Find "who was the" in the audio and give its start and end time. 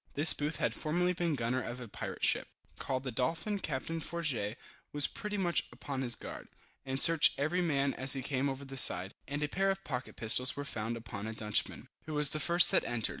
12.07-12.39